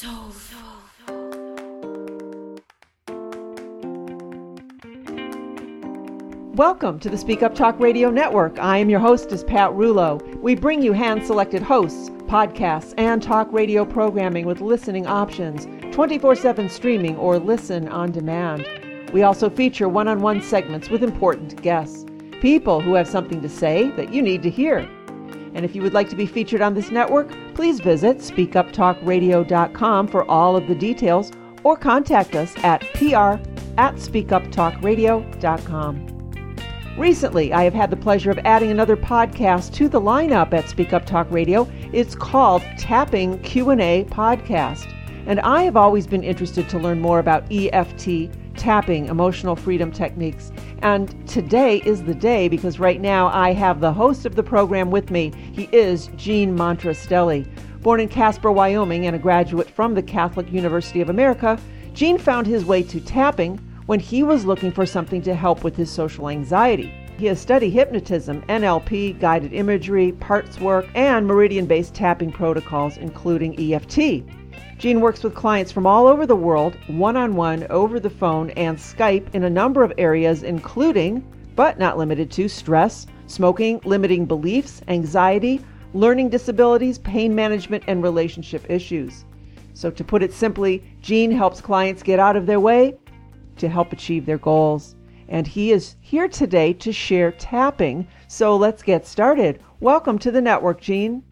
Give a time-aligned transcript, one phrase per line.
[0.00, 0.08] So.
[6.54, 8.58] Welcome to the Speak Up Talk Radio Network.
[8.58, 10.40] I am your hostess, Pat Rulo.
[10.40, 16.34] We bring you hand selected hosts, podcasts, and talk radio programming with listening options, 24
[16.34, 18.66] 7 streaming, or listen on demand.
[19.12, 22.06] We also feature one on one segments with important guests,
[22.40, 24.78] people who have something to say that you need to hear.
[25.52, 27.30] And if you would like to be featured on this network,
[27.60, 31.30] please visit speakuptalkradio.com for all of the details
[31.62, 33.36] or contact us at pr
[33.76, 36.06] at speakuptalkradio.com.
[36.96, 40.94] Recently, I have had the pleasure of adding another podcast to the lineup at Speak
[40.94, 41.68] Up Talk Radio.
[41.92, 44.90] It's called Tapping Q&A Podcast.
[45.26, 50.50] And I have always been interested to learn more about EFT, tapping, emotional freedom techniques.
[50.82, 54.90] And today is the day because right now I have the host of the program
[54.90, 55.30] with me.
[55.52, 57.46] He is Gene Monterastelli.
[57.82, 61.58] Born in Casper, Wyoming, and a graduate from the Catholic University of America,
[61.92, 65.76] Gene found his way to tapping when he was looking for something to help with
[65.76, 66.94] his social anxiety.
[67.18, 73.74] He has studied hypnotism, NLP, guided imagery, parts work, and meridian based tapping protocols, including
[73.74, 74.24] EFT.
[74.78, 78.50] Gene works with clients from all over the world, one on one, over the phone,
[78.50, 84.26] and Skype in a number of areas, including, but not limited to, stress, smoking, limiting
[84.26, 85.60] beliefs, anxiety,
[85.92, 89.24] learning disabilities, pain management, and relationship issues.
[89.74, 92.98] So, to put it simply, Gene helps clients get out of their way
[93.58, 94.96] to help achieve their goals.
[95.28, 98.08] And he is here today to share tapping.
[98.26, 99.62] So let's get started.
[99.78, 101.22] Welcome to the network, Gene.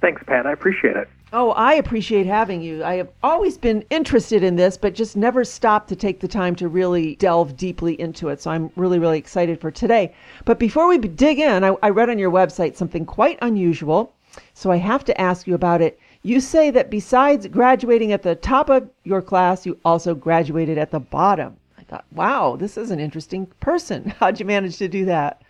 [0.00, 0.46] Thanks, Pat.
[0.46, 1.08] I appreciate it.
[1.36, 2.84] Oh, I appreciate having you.
[2.84, 6.54] I have always been interested in this, but just never stopped to take the time
[6.54, 8.40] to really delve deeply into it.
[8.40, 10.14] So I'm really, really excited for today.
[10.44, 14.14] But before we dig in, I, I read on your website something quite unusual.
[14.52, 15.98] So I have to ask you about it.
[16.22, 20.92] You say that besides graduating at the top of your class, you also graduated at
[20.92, 21.56] the bottom.
[21.76, 24.14] I thought, wow, this is an interesting person.
[24.20, 25.42] How'd you manage to do that?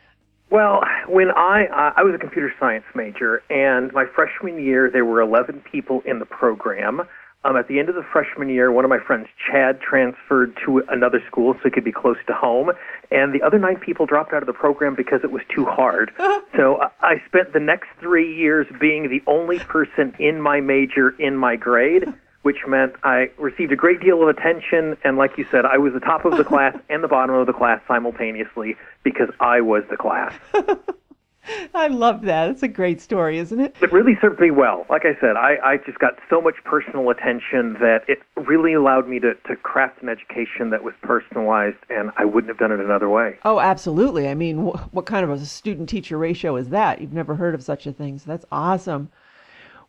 [0.55, 5.05] Well, when I uh, I was a computer science major, and my freshman year there
[5.05, 7.03] were 11 people in the program.
[7.45, 10.85] Um, at the end of the freshman year, one of my friends, Chad, transferred to
[10.89, 12.71] another school so he could be close to home,
[13.11, 16.13] and the other nine people dropped out of the program because it was too hard.
[16.57, 21.17] so uh, I spent the next three years being the only person in my major
[21.19, 24.97] in my grade which meant I received a great deal of attention.
[25.03, 27.47] And like you said, I was the top of the class and the bottom of
[27.47, 30.35] the class simultaneously because I was the class.
[31.75, 32.51] I love that.
[32.51, 33.77] It's a great story, isn't it?
[33.81, 34.87] It really served me well.
[34.91, 39.09] Like I said, I, I just got so much personal attention that it really allowed
[39.09, 42.81] me to, to craft an education that was personalized, and I wouldn't have done it
[42.81, 43.39] another way.
[43.45, 44.29] Oh, absolutely.
[44.29, 47.01] I mean, wh- what kind of a student teacher ratio is that?
[47.01, 48.19] You've never heard of such a thing.
[48.19, 49.11] So that's awesome.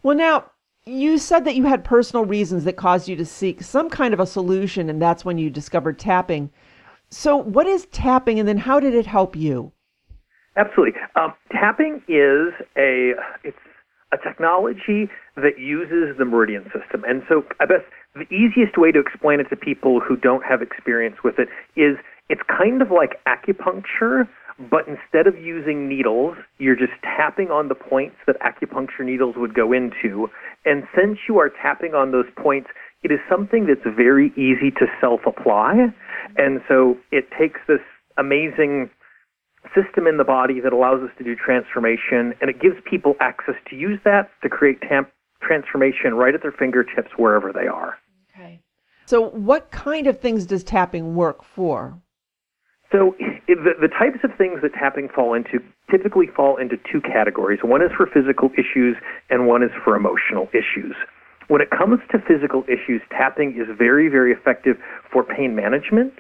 [0.04, 0.52] Well, now,
[0.86, 4.20] you said that you had personal reasons that caused you to seek some kind of
[4.20, 6.52] a solution, and that's when you discovered tapping.
[7.10, 9.72] So, what is tapping, and then how did it help you?
[10.56, 11.00] Absolutely.
[11.16, 13.14] Um, tapping is a
[13.44, 13.58] it's
[14.12, 17.82] a technology that uses the meridian system, and so I guess
[18.14, 21.98] the easiest way to explain it to people who don't have experience with it is
[22.30, 27.76] it's kind of like acupuncture, but instead of using needles, you're just tapping on the
[27.76, 30.30] points that acupuncture needles would go into.
[30.64, 32.70] And since you are tapping on those points,
[33.04, 35.94] it is something that's very easy to self apply.
[36.38, 37.82] And so it takes this
[38.18, 38.90] amazing
[39.74, 43.56] system in the body that allows us to do transformation, and it gives people access
[43.70, 44.80] to use that to create
[45.42, 47.98] transformation right at their fingertips wherever they are.
[48.34, 48.62] Okay.
[49.06, 52.00] So, what kind of things does tapping work for?
[52.96, 53.14] So
[53.48, 55.60] the, the types of things that tapping fall into
[55.92, 57.60] typically fall into two categories.
[57.62, 58.96] One is for physical issues
[59.30, 60.96] and one is for emotional issues.
[61.50, 64.78] When it comes to physical issues, tapping is very, very effective
[65.12, 66.14] for pain management,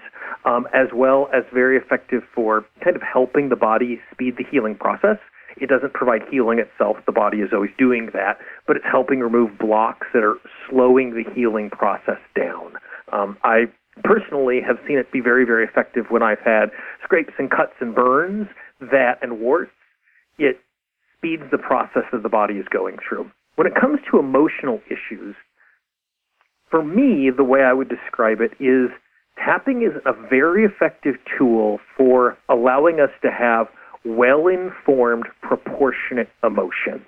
[0.44, 4.76] um, as well as very effective for kind of helping the body speed the healing
[4.76, 5.18] process.
[5.56, 6.98] It doesn't provide healing itself.
[7.06, 8.38] The body is always doing that,
[8.68, 10.36] but it's helping remove blocks that are
[10.70, 12.74] slowing the healing process down.
[13.14, 13.72] Um, I
[14.04, 16.70] personally have seen it be very, very effective when I've had
[17.04, 18.48] scrapes and cuts and burns
[18.80, 19.72] that and warts.
[20.38, 20.60] It
[21.18, 23.32] speeds the process that the body is going through.
[23.56, 25.36] When it comes to emotional issues,
[26.70, 28.90] for me, the way I would describe it is
[29.38, 33.68] tapping is a very effective tool for allowing us to have
[34.04, 37.08] well informed, proportionate emotions.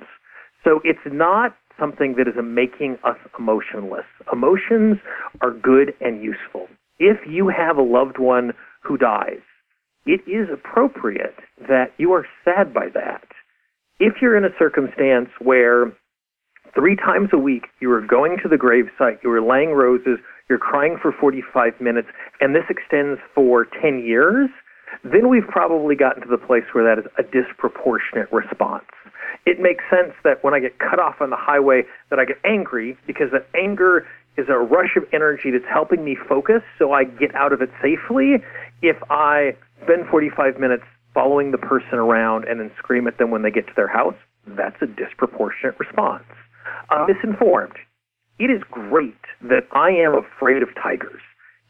[0.63, 4.06] So it's not something that is making us emotionless.
[4.31, 4.98] Emotions
[5.42, 6.68] are good and useful.
[6.99, 8.53] If you have a loved one
[8.83, 9.41] who dies,
[10.05, 11.35] it is appropriate
[11.67, 13.27] that you are sad by that.
[13.99, 15.91] If you're in a circumstance where
[16.73, 20.59] three times a week you are going to the gravesite, you are laying roses, you're
[20.59, 22.07] crying for 45 minutes,
[22.39, 24.49] and this extends for 10 years,
[25.03, 28.85] then we've probably gotten to the place where that is a disproportionate response.
[29.45, 32.38] It makes sense that when I get cut off on the highway that I get
[32.45, 34.05] angry because that anger
[34.38, 37.69] is a rush of energy that's helping me focus so I get out of it
[37.81, 38.44] safely.
[38.81, 43.42] If I spend 45 minutes following the person around and then scream at them when
[43.42, 46.24] they get to their house, that's a disproportionate response.
[46.89, 47.75] I'm misinformed.
[48.39, 51.22] It is great that I am afraid of tigers.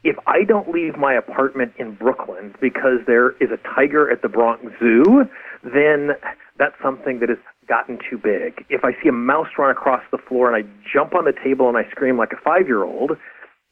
[0.04, 4.28] If I don't leave my apartment in Brooklyn because there is a tiger at the
[4.28, 5.24] Bronx Zoo,
[5.64, 6.10] then
[6.58, 7.38] that's something that has
[7.68, 8.64] gotten too big.
[8.68, 11.68] If I see a mouse run across the floor and I jump on the table
[11.68, 13.12] and I scream like a five-year-old,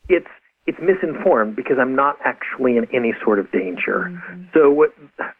[0.08, 0.28] it's
[0.66, 4.10] it's misinformed because I'm not actually in any sort of danger.
[4.10, 4.42] Mm-hmm.
[4.52, 4.90] So what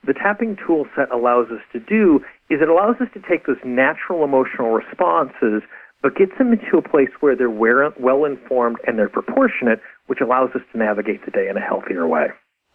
[0.06, 3.58] the tapping tool set allows us to do is it allows us to take those
[3.64, 5.62] natural emotional responses
[6.02, 10.50] but gets them into a place where they're well informed and they're proportionate, which allows
[10.54, 12.28] us to navigate the day in a healthier way.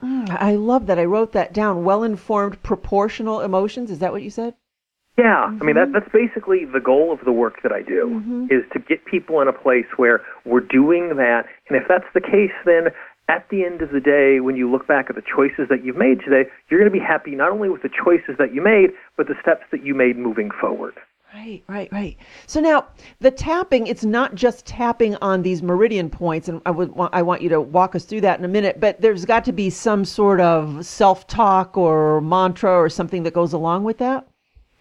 [0.04, 1.00] Mm, I love that.
[1.00, 1.86] I wrote that down.
[1.86, 3.92] Well informed, proportional emotions.
[3.92, 4.56] Is that what you said?
[5.18, 5.62] Yeah, mm-hmm.
[5.62, 5.94] I mean that mm-hmm.
[5.94, 8.48] that's basically the goal of the work that I do mm-hmm.
[8.50, 12.22] is to get people in a place where we're doing that, and if that's the
[12.22, 12.90] case, then
[13.28, 15.96] at the end of the day, when you look back at the choices that you've
[15.96, 18.90] made today, you're going to be happy not only with the choices that you made,
[19.16, 20.96] but the steps that you made moving forward.
[21.34, 22.18] Right, right, right.
[22.46, 22.88] So now
[23.22, 27.22] the tapping, it's not just tapping on these meridian points, and I would want, I
[27.22, 28.82] want you to walk us through that in a minute.
[28.82, 33.54] But there's got to be some sort of self-talk or mantra or something that goes
[33.54, 34.28] along with that.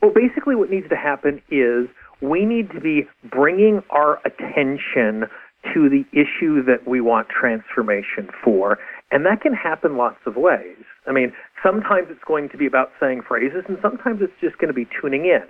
[0.02, 1.88] Well, basically, what needs to happen is
[2.23, 5.29] we need to be bringing our attention
[5.75, 8.79] to the issue that we want transformation for,
[9.11, 10.85] and that can happen lots of ways.
[11.06, 11.32] I mean,
[11.62, 14.88] sometimes it's going to be about saying phrases, and sometimes it's just going to be
[15.00, 15.44] tuning in.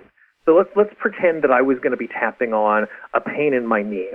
[0.45, 3.67] So let's let's pretend that I was going to be tapping on a pain in
[3.67, 4.09] my knee.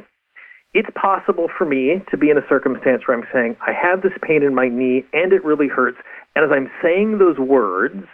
[0.75, 4.13] It's possible for me to be in a circumstance where I'm saying I have this
[4.21, 5.99] pain in my knee and it really hurts,
[6.35, 8.05] and as I'm saying those words,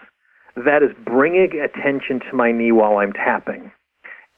[0.56, 3.70] that is bringing attention to my knee while I'm tapping.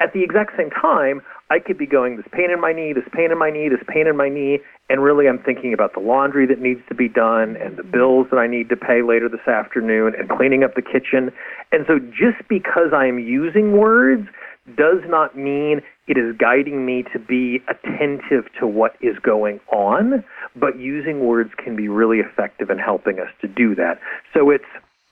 [0.01, 3.09] At the exact same time, I could be going, this pain in my knee, this
[3.13, 4.59] pain in my knee, this pain in my knee,
[4.91, 8.27] and really I'm thinking about the laundry that needs to be done and the bills
[8.31, 11.31] that I need to pay later this afternoon and cleaning up the kitchen.
[11.71, 14.27] And so just because I am using words
[14.77, 20.25] does not mean it is guiding me to be attentive to what is going on,
[20.57, 24.01] but using words can be really effective in helping us to do that.
[24.33, 24.65] So it's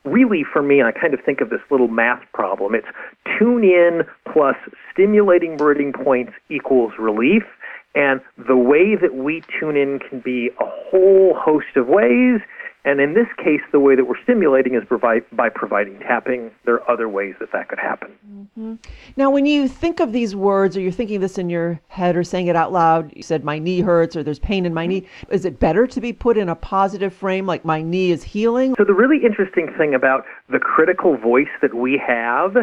[0.04, 2.74] really for me, I kind of think of this little math problem.
[2.74, 2.86] It's
[3.38, 4.02] tune in
[4.32, 4.56] plus
[4.92, 7.44] stimulating meridian points equals relief.
[7.94, 12.40] And the way that we tune in can be a whole host of ways.
[12.84, 16.50] And in this case, the way that we're stimulating is provide, by providing tapping.
[16.64, 18.10] There are other ways that that could happen.
[18.28, 18.74] Mm-hmm.
[19.16, 22.24] Now, when you think of these words, or you're thinking this in your head or
[22.24, 25.06] saying it out loud, you said, My knee hurts, or there's pain in my knee.
[25.30, 28.74] Is it better to be put in a positive frame, like my knee is healing?
[28.76, 32.56] So, the really interesting thing about the critical voice that we have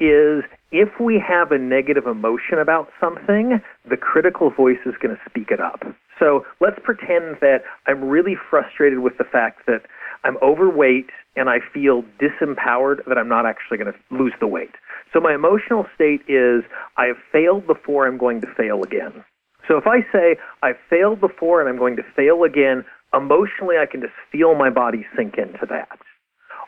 [0.00, 5.20] is if we have a negative emotion about something, the critical voice is going to
[5.28, 5.82] speak it up.
[6.20, 9.82] So let's pretend that I'm really frustrated with the fact that
[10.22, 14.74] I'm overweight and I feel disempowered that I'm not actually going to lose the weight.
[15.12, 16.62] So my emotional state is
[16.98, 19.24] I have failed before, I'm going to fail again.
[19.66, 22.84] So if I say I've failed before and I'm going to fail again,
[23.14, 25.98] emotionally I can just feel my body sink into that.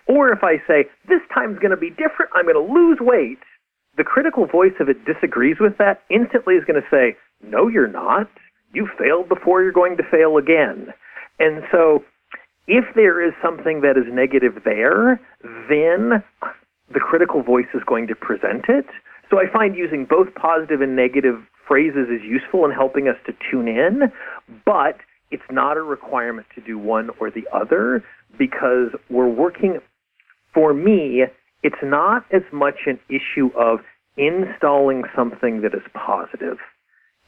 [0.09, 3.39] Or if I say, this time's going to be different, I'm going to lose weight,
[3.97, 7.87] the critical voice, if it disagrees with that, instantly is going to say, no, you're
[7.87, 8.29] not.
[8.73, 10.89] You failed before, you're going to fail again.
[11.39, 12.05] And so
[12.67, 15.21] if there is something that is negative there,
[15.69, 16.23] then
[16.93, 18.87] the critical voice is going to present it.
[19.31, 21.37] So I find using both positive and negative
[21.67, 24.13] phrases is useful in helping us to tune in,
[24.65, 24.97] but
[25.31, 28.05] it's not a requirement to do one or the other
[28.39, 29.79] because we're working
[30.53, 31.25] for me,
[31.63, 33.81] it's not as much an issue of
[34.17, 36.59] installing something that is positive.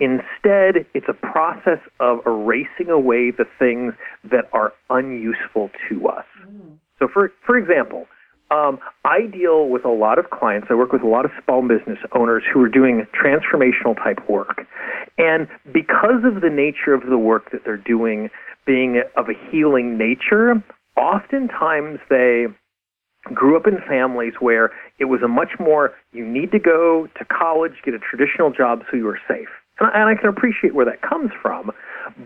[0.00, 6.26] Instead, it's a process of erasing away the things that are unuseful to us.
[6.46, 6.78] Mm.
[6.98, 8.06] So, for, for example,
[8.50, 10.68] um, I deal with a lot of clients.
[10.70, 14.66] I work with a lot of small business owners who are doing transformational type work.
[15.16, 18.30] And because of the nature of the work that they're doing
[18.66, 20.62] being of a healing nature,
[20.96, 22.46] oftentimes they
[23.32, 27.24] grew up in families where it was a much more you need to go to
[27.24, 29.48] college, get a traditional job so you are safe.
[29.80, 31.70] And I, and I can appreciate where that comes from,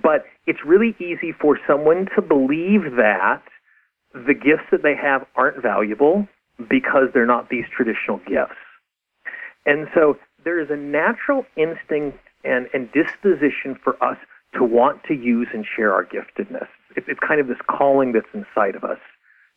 [0.03, 3.43] but it's really easy for someone to believe that
[4.15, 6.27] the gifts that they have aren't valuable
[6.69, 8.57] because they're not these traditional gifts.
[9.67, 14.17] And so there is a natural instinct and, and disposition for us
[14.55, 16.67] to want to use and share our giftedness.
[16.97, 18.99] It's, it's kind of this calling that's inside of us.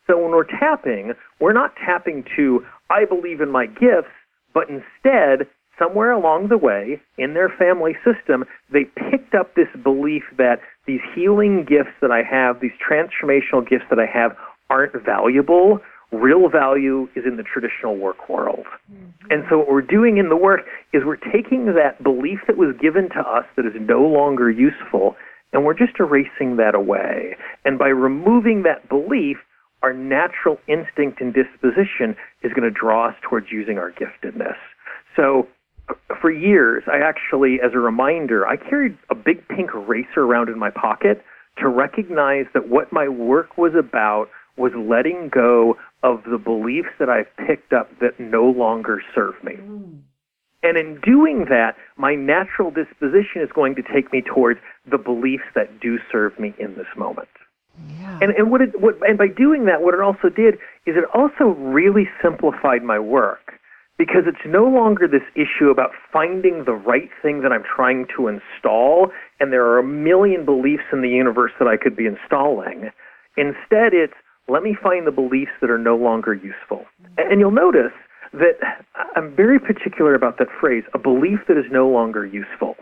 [0.07, 4.11] So when we're tapping, we're not tapping to, I believe in my gifts,
[4.53, 5.47] but instead,
[5.81, 11.01] somewhere along the way in their family system, they picked up this belief that these
[11.15, 14.35] healing gifts that I have, these transformational gifts that I have,
[14.69, 15.79] aren't valuable.
[16.11, 18.65] Real value is in the traditional work world.
[18.91, 19.31] Mm-hmm.
[19.31, 20.61] And so, what we're doing in the work
[20.93, 25.15] is we're taking that belief that was given to us that is no longer useful,
[25.53, 27.37] and we're just erasing that away.
[27.63, 29.37] And by removing that belief,
[29.83, 34.57] our natural instinct and disposition is going to draw us towards using our giftedness.
[35.15, 35.47] So,
[36.21, 40.59] for years, I actually, as a reminder, I carried a big pink eraser around in
[40.59, 41.23] my pocket
[41.57, 47.09] to recognize that what my work was about was letting go of the beliefs that
[47.09, 49.53] I've picked up that no longer serve me.
[49.53, 49.99] Mm.
[50.63, 54.59] And in doing that, my natural disposition is going to take me towards
[54.89, 57.29] the beliefs that do serve me in this moment.
[57.99, 58.19] Yeah.
[58.21, 61.05] And and what it what and by doing that, what it also did is it
[61.15, 63.50] also really simplified my work
[64.01, 68.29] because it's no longer this issue about finding the right thing that I'm trying to
[68.29, 72.89] install, and there are a million beliefs in the universe that I could be installing.
[73.37, 74.15] Instead, it's
[74.47, 76.83] let me find the beliefs that are no longer useful.
[77.19, 77.93] And you'll notice
[78.33, 78.57] that
[79.15, 82.77] I'm very particular about that phrase, a belief that is no longer useful.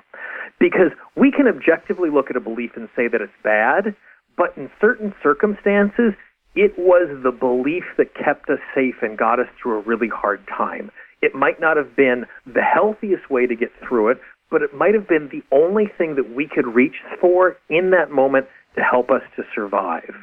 [0.57, 3.93] Because we can objectively look at a belief and say that it's bad,
[4.38, 6.13] but in certain circumstances,
[6.55, 10.39] it was the belief that kept us safe and got us through a really hard
[10.47, 10.89] time.
[11.21, 14.17] It might not have been the healthiest way to get through it,
[14.49, 18.11] but it might have been the only thing that we could reach for in that
[18.11, 20.13] moment to help us to survive.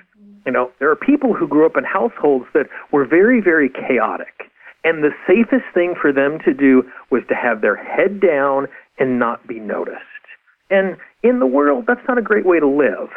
[0.47, 4.51] You know, there are people who grew up in households that were very, very chaotic.
[4.85, 9.19] And the safest thing for them to do was to have their head down and
[9.19, 10.01] not be noticed.
[10.71, 13.11] And in the world, that's not a great way to live.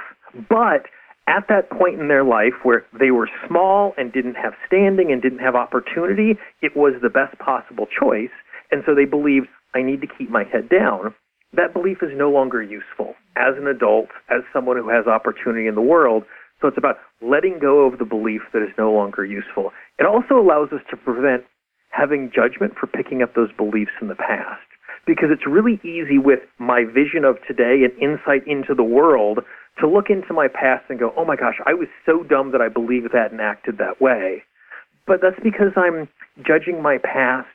[0.50, 0.88] But
[1.30, 5.22] at that point in their life where they were small and didn't have standing and
[5.22, 8.34] didn't have opportunity, it was the best possible choice.
[8.72, 11.14] And so they believed, I need to keep my head down.
[11.54, 15.76] That belief is no longer useful as an adult, as someone who has opportunity in
[15.76, 16.24] the world.
[16.62, 19.72] So it's about letting go of the belief that is no longer useful.
[20.00, 21.44] It also allows us to prevent
[21.92, 24.62] having judgment for picking up those beliefs in the past.
[25.06, 29.40] Because it's really easy with my vision of today and insight into the world
[29.80, 32.62] to look into my past and go, oh my gosh, I was so dumb that
[32.62, 34.44] I believed that and acted that way.
[35.08, 36.08] But that's because I'm
[36.46, 37.48] judging my past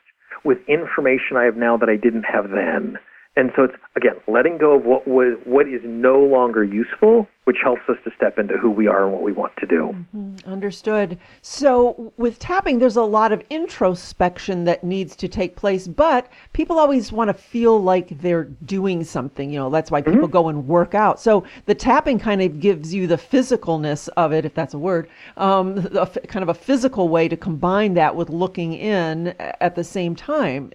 [0.43, 2.97] with information I have now that I didn't have then.
[3.37, 7.57] And so it's again letting go of what was what is no longer useful, which
[7.61, 9.93] helps us to step into who we are and what we want to do.
[10.15, 10.49] Mm-hmm.
[10.49, 11.19] Understood.
[11.41, 16.79] So with tapping, there's a lot of introspection that needs to take place, but people
[16.79, 19.49] always want to feel like they're doing something.
[19.49, 20.31] You know, that's why people mm-hmm.
[20.31, 21.19] go and work out.
[21.19, 25.09] So the tapping kind of gives you the physicalness of it, if that's a word,
[25.35, 29.83] um, the, kind of a physical way to combine that with looking in at the
[29.83, 30.71] same time.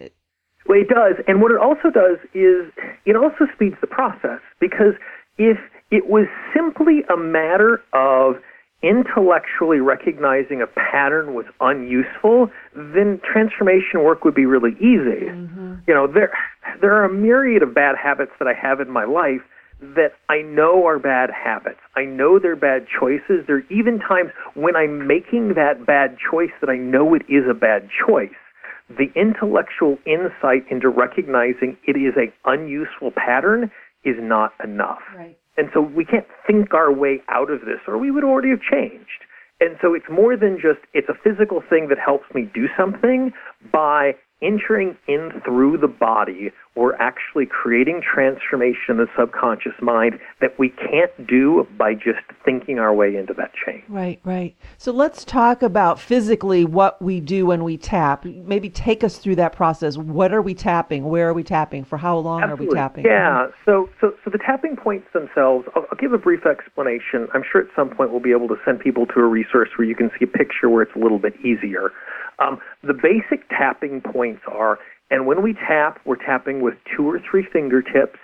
[0.71, 1.17] Well, it does.
[1.27, 2.71] And what it also does is
[3.05, 4.95] it also speeds the process because
[5.37, 5.59] if
[5.91, 8.37] it was simply a matter of
[8.81, 15.27] intellectually recognizing a pattern was unuseful, then transformation work would be really easy.
[15.27, 15.75] Mm-hmm.
[15.89, 16.31] You know, there
[16.81, 19.43] there are a myriad of bad habits that I have in my life
[19.81, 21.81] that I know are bad habits.
[21.97, 23.45] I know they're bad choices.
[23.49, 27.43] There are even times when I'm making that bad choice that I know it is
[27.51, 28.39] a bad choice
[28.97, 33.71] the intellectual insight into recognizing it is a unuseful pattern
[34.05, 35.01] is not enough.
[35.17, 35.37] Right.
[35.57, 38.63] And so we can't think our way out of this or we would already have
[38.63, 39.25] changed.
[39.61, 43.33] And so it's more than just it's a physical thing that helps me do something
[43.71, 50.59] by entering in through the body, we're actually creating transformation in the subconscious mind that
[50.59, 53.85] we can't do by just thinking our way into that change.
[53.89, 54.57] Right, right.
[54.79, 58.25] So let's talk about physically what we do when we tap.
[58.25, 59.99] Maybe take us through that process.
[59.99, 61.05] What are we tapping?
[61.05, 61.85] Where are we tapping?
[61.85, 62.67] For how long Absolutely.
[62.67, 63.05] are we tapping?
[63.05, 63.47] Yeah.
[63.47, 63.53] Mm-hmm.
[63.65, 65.67] So, so, so the tapping points themselves.
[65.75, 67.29] I'll, I'll give a brief explanation.
[67.35, 69.87] I'm sure at some point we'll be able to send people to a resource where
[69.87, 71.91] you can see a picture where it's a little bit easier.
[72.41, 74.79] Um, the basic tapping points are,
[75.11, 78.19] and when we tap, we're tapping with two or three fingertips.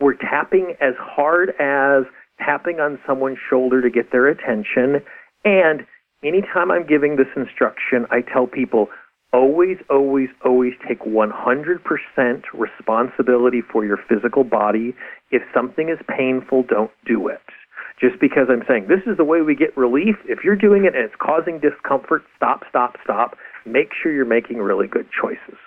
[0.00, 2.04] We're tapping as hard as
[2.38, 5.02] tapping on someone's shoulder to get their attention.
[5.44, 5.86] And
[6.24, 8.88] anytime I'm giving this instruction, I tell people
[9.32, 14.94] always, always, always take 100% responsibility for your physical body.
[15.30, 17.42] If something is painful, don't do it.
[18.00, 20.96] Just because I'm saying this is the way we get relief, if you're doing it
[20.96, 23.36] and it's causing discomfort, stop, stop, stop
[23.66, 25.58] make sure you're making really good choices.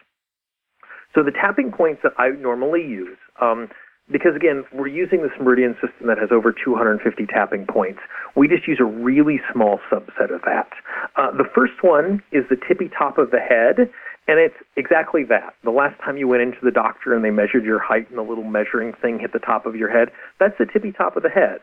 [1.16, 3.70] So the tapping points that I normally use, um,
[4.12, 8.00] because again, we're using this meridian system that has over 250 tapping points.
[8.36, 10.70] We just use a really small subset of that.
[11.16, 13.90] Uh, the first one is the tippy top of the head,
[14.28, 15.54] and it's exactly that.
[15.64, 18.24] The last time you went into the doctor and they measured your height and the
[18.24, 20.10] little measuring thing hit the top of your head,
[20.40, 21.60] that's the tippy top of the head.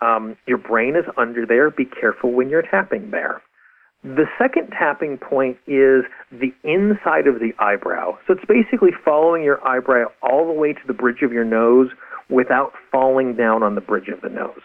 [0.00, 1.70] Um, your brain is under there.
[1.70, 3.42] Be careful when you're tapping there.
[4.02, 8.16] The second tapping point is the inside of the eyebrow.
[8.26, 11.88] So it's basically following your eyebrow all the way to the bridge of your nose
[12.30, 14.62] without falling down on the bridge of the nose.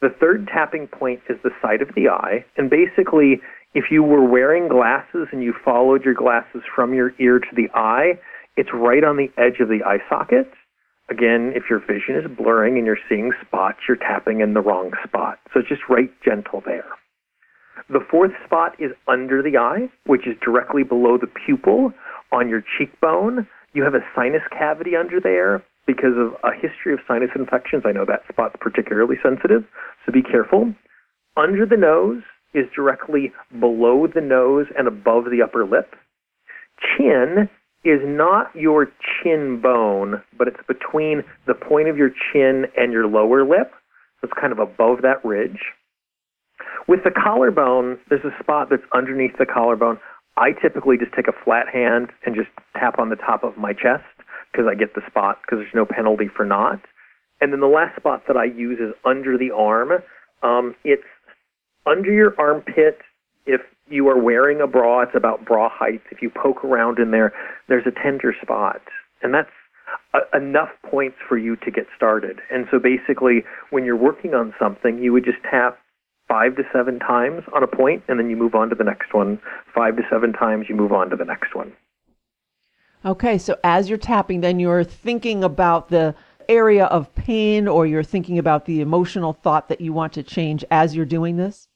[0.00, 2.44] The third tapping point is the side of the eye.
[2.56, 3.40] And basically,
[3.74, 7.68] if you were wearing glasses and you followed your glasses from your ear to the
[7.74, 8.18] eye,
[8.56, 10.50] it's right on the edge of the eye socket.
[11.08, 14.92] Again, if your vision is blurring and you're seeing spots, you're tapping in the wrong
[15.06, 15.38] spot.
[15.54, 16.86] So just right gentle there.
[17.90, 21.92] The fourth spot is under the eye, which is directly below the pupil
[22.32, 23.46] on your cheekbone.
[23.72, 27.84] You have a sinus cavity under there because of a history of sinus infections.
[27.86, 29.64] I know that spot's particularly sensitive,
[30.04, 30.74] so be careful.
[31.36, 35.94] Under the nose is directly below the nose and above the upper lip.
[36.80, 37.48] Chin
[37.84, 38.88] is not your
[39.22, 43.72] chin bone, but it's between the point of your chin and your lower lip.
[44.20, 45.60] So it's kind of above that ridge.
[46.86, 49.98] With the collarbone, there's a spot that's underneath the collarbone.
[50.36, 53.72] I typically just take a flat hand and just tap on the top of my
[53.72, 54.04] chest
[54.52, 56.80] because I get the spot because there's no penalty for not.
[57.40, 59.92] And then the last spot that I use is under the arm.
[60.42, 61.02] Um, it's
[61.86, 62.98] under your armpit.
[63.46, 66.02] If you are wearing a bra, it's about bra height.
[66.10, 67.32] If you poke around in there,
[67.68, 68.80] there's a tender spot.
[69.22, 69.50] And that's
[70.14, 72.40] a, enough points for you to get started.
[72.50, 75.78] And so basically, when you're working on something, you would just tap
[76.28, 79.14] five to seven times on a point, and then you move on to the next
[79.14, 79.40] one.
[79.74, 81.72] Five to seven times, you move on to the next one.
[83.04, 86.14] Okay, so as you're tapping, then you're thinking about the
[86.48, 90.64] area of pain or you're thinking about the emotional thought that you want to change
[90.70, 91.68] as you're doing this?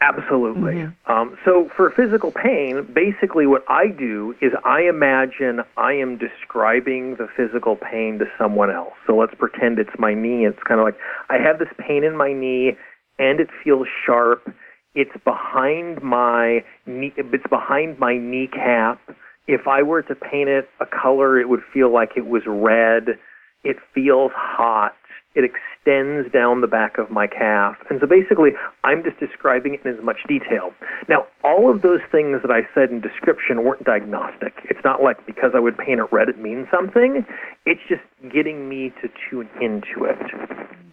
[0.00, 0.74] Absolutely.
[0.74, 1.12] Mm-hmm.
[1.12, 7.16] Um, so for physical pain, basically what I do is I imagine I am describing
[7.16, 8.92] the physical pain to someone else.
[9.08, 10.46] So let's pretend it's my knee.
[10.46, 10.96] It's kind of like
[11.30, 12.76] I have this pain in my knee
[13.18, 14.52] and it feels sharp.
[14.94, 19.00] It's behind my knee, it's behind my kneecap.
[19.46, 23.18] If I were to paint it a color, it would feel like it was red.
[23.64, 24.94] It feels hot.
[25.38, 27.76] It extends down the back of my calf.
[27.88, 28.50] And so basically,
[28.82, 30.74] I'm just describing it in as much detail.
[31.08, 34.54] Now, all of those things that I said in description weren't diagnostic.
[34.64, 37.24] It's not like because I would paint it red, it means something.
[37.66, 38.02] It's just
[38.34, 40.18] getting me to tune into it.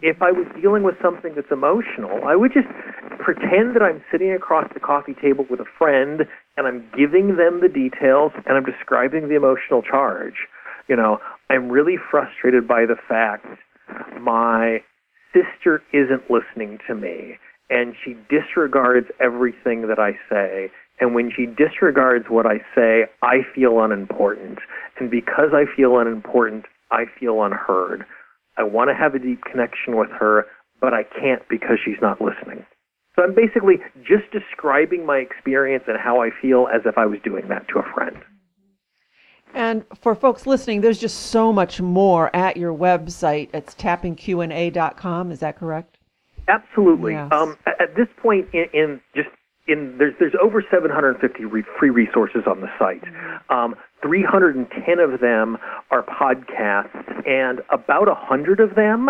[0.00, 2.68] If I was dealing with something that's emotional, I would just
[3.18, 6.22] pretend that I'm sitting across the coffee table with a friend
[6.56, 10.46] and I'm giving them the details and I'm describing the emotional charge.
[10.86, 11.18] You know,
[11.50, 13.46] I'm really frustrated by the fact
[14.26, 14.82] my
[15.32, 17.38] sister isn't listening to me
[17.70, 20.70] and she disregards everything that I say.
[21.00, 24.58] And when she disregards what I say, I feel unimportant.
[24.98, 28.04] And because I feel unimportant, I feel unheard.
[28.56, 30.46] I want to have a deep connection with her,
[30.80, 32.64] but I can't because she's not listening.
[33.14, 37.18] So I'm basically just describing my experience and how I feel as if I was
[37.24, 38.16] doing that to a friend.
[39.56, 43.48] And for folks listening, there's just so much more at your website.
[43.54, 45.32] It's tappingqna.com.
[45.32, 45.96] Is that correct?
[46.46, 47.14] Absolutely.
[47.14, 47.32] Yes.
[47.32, 49.30] Um, at this point, in, in, just
[49.66, 53.02] in there's there's over 750 re- free resources on the site.
[53.48, 55.56] Um, 310 of them
[55.90, 59.08] are podcasts, and about 100 of them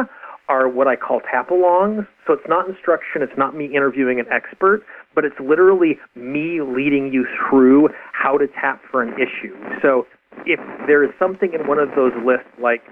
[0.49, 2.07] are what I call tap alongs.
[2.25, 7.13] So it's not instruction, it's not me interviewing an expert, but it's literally me leading
[7.13, 9.53] you through how to tap for an issue.
[9.83, 10.07] So
[10.45, 12.83] if there is something in one of those lists, like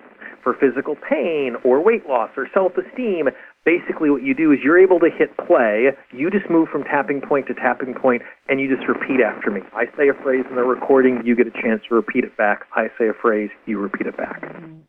[0.44, 3.28] for physical pain or weight loss or self esteem,
[3.64, 5.90] basically what you do is you're able to hit play.
[6.12, 9.62] You just move from tapping point to tapping point, and you just repeat after me.
[9.74, 12.66] I say a phrase in the recording, you get a chance to repeat it back.
[12.76, 14.44] I say a phrase, you repeat it back.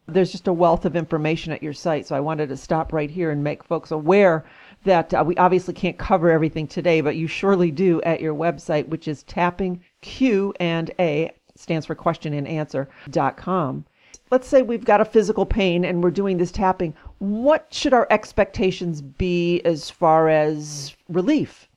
[0.07, 3.09] There's just a wealth of information at your site, so I wanted to stop right
[3.09, 4.45] here and make folks aware
[4.83, 8.87] that uh, we obviously can't cover everything today, but you surely do at your website,
[8.87, 13.85] which is tapping Q and A stands for question and answer.com.
[14.31, 16.95] Let's say we've got a physical pain and we're doing this tapping.
[17.19, 21.69] What should our expectations be as far as relief?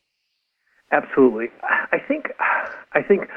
[0.92, 1.48] Absolutely.
[1.92, 2.28] I think
[2.92, 3.28] I think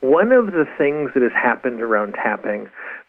[0.00, 2.68] one of the things that has happened around tapping,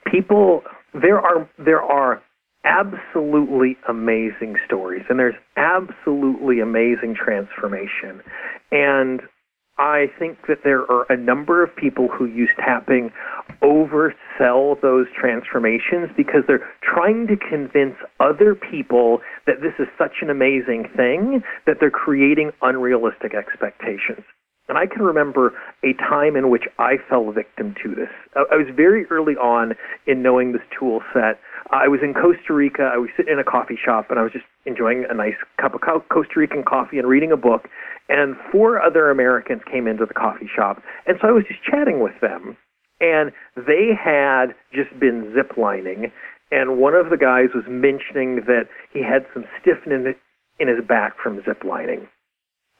[0.10, 2.22] people there are there are
[2.64, 8.22] absolutely amazing stories and there's absolutely amazing transformation.
[8.72, 9.22] And
[9.78, 13.12] I think that there are a number of people who use tapping
[13.62, 20.30] oversell those transformations because they're trying to convince other people that this is such an
[20.30, 24.24] amazing thing that they're creating unrealistic expectations.
[24.68, 28.10] And I can remember a time in which I fell victim to this.
[28.36, 29.74] I was very early on
[30.08, 31.40] in knowing this tool set.
[31.70, 32.90] I was in Costa Rica.
[32.92, 35.76] I was sitting in a coffee shop and I was just enjoying a nice cup
[35.76, 37.70] of Costa Rican coffee and reading a book.
[38.10, 40.82] And four other Americans came into the coffee shop.
[41.06, 42.58] And so I was just chatting with them.
[43.00, 46.12] And they had just been ziplining.
[46.52, 50.16] And one of the guys was mentioning that he had some stiffness
[50.60, 52.08] in his back from ziplining.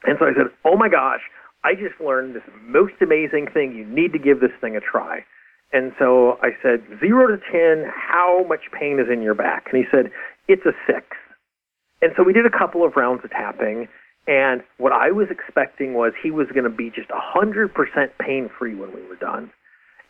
[0.04, 1.22] And so I said, Oh my gosh,
[1.66, 3.76] I just learned this most amazing thing.
[3.76, 5.26] You need to give this thing a try.
[5.74, 9.66] And so I said, zero to 10, how much pain is in your back?
[9.72, 10.12] And he said,
[10.48, 11.18] it's a six.
[12.04, 13.88] And so we did a couple of rounds of tapping.
[14.28, 17.74] And what I was expecting was he was going to be just 100%
[18.20, 19.52] pain free when we were done.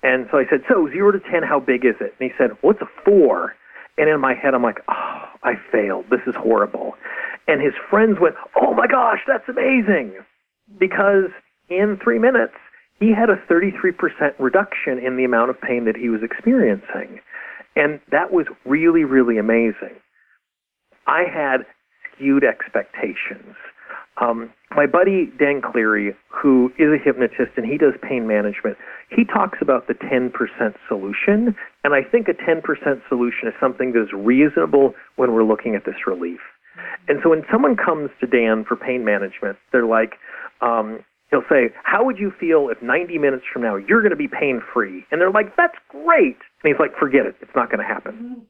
[0.03, 2.13] And so I said, so zero to 10, how big is it?
[2.19, 3.55] And he said, well, it's a four.
[3.97, 6.05] And in my head, I'm like, oh, I failed.
[6.11, 6.95] This is horrible.
[7.47, 10.15] And his friends went, oh my gosh, that's amazing.
[10.77, 11.31] Because
[11.69, 12.53] in three minutes,
[12.99, 13.95] he had a 33%
[14.39, 17.19] reduction in the amount of pain that he was experiencing.
[17.75, 19.95] And that was really, really amazing.
[21.07, 21.65] I had
[22.13, 23.55] skewed expectations.
[24.21, 28.77] Um, my buddy Dan Cleary, who is a hypnotist and he does pain management,
[29.09, 30.31] he talks about the 10%
[30.87, 31.55] solution.
[31.83, 32.63] And I think a 10%
[33.09, 36.39] solution is something that is reasonable when we're looking at this relief.
[37.07, 40.13] And so when someone comes to Dan for pain management, they're like,
[40.61, 40.99] um,
[41.35, 44.27] he'll say, How would you feel if 90 minutes from now you're going to be
[44.27, 45.05] pain free?
[45.11, 46.39] And they're like, That's great.
[46.63, 47.35] And he's like, Forget it.
[47.41, 48.47] It's not going to happen.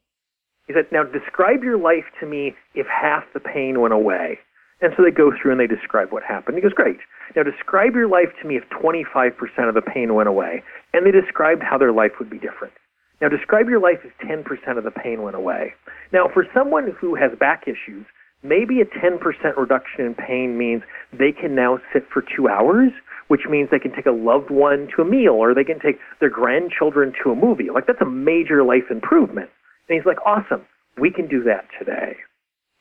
[0.67, 4.39] He said, Now describe your life to me if half the pain went away.
[4.81, 6.57] And so they go through and they describe what happened.
[6.57, 6.97] He goes, Great.
[7.35, 9.33] Now describe your life to me if 25%
[9.67, 10.63] of the pain went away.
[10.93, 12.73] And they described how their life would be different.
[13.21, 15.73] Now describe your life if 10% of the pain went away.
[16.11, 18.05] Now, for someone who has back issues,
[18.47, 19.19] maybe a 10%
[19.57, 22.91] reduction in pain means they can now sit for two hours,
[23.27, 25.97] which means they can take a loved one to a meal or they can take
[26.19, 27.69] their grandchildren to a movie.
[27.73, 29.49] Like, that's a major life improvement.
[29.89, 30.65] And he's like, awesome,
[30.99, 32.15] we can do that today.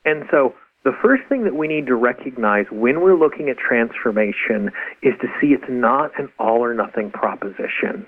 [0.04, 4.70] And so, the first thing that we need to recognize when we're looking at transformation
[5.02, 8.06] is to see it's not an all or nothing proposition.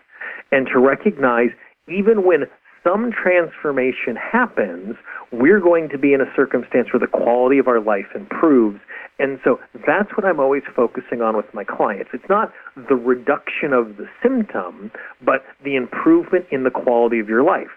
[0.53, 1.49] And to recognize
[1.89, 2.45] even when
[2.87, 4.95] some transformation happens,
[5.33, 8.79] we're going to be in a circumstance where the quality of our life improves.
[9.19, 12.11] And so that's what I'm always focusing on with my clients.
[12.13, 14.93] It's not the reduction of the symptom,
[15.25, 17.73] but the improvement in the quality of your life.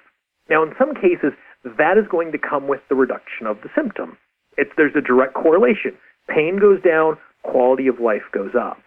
[0.50, 1.34] Now, in some cases,
[1.78, 4.18] that is going to come with the reduction of the symptom.
[4.58, 5.98] It's, there's a direct correlation.
[6.28, 8.82] Pain goes down, quality of life goes up.